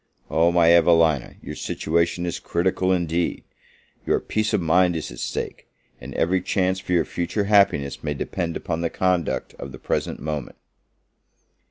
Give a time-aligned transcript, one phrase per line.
[0.31, 3.43] Oh, my Evelina, your situation is critical indeed!
[4.03, 5.67] your peace of mind is at stake,
[5.99, 10.19] and every chance for your future happiness may depend upon the conduct of the present
[10.19, 10.57] moment.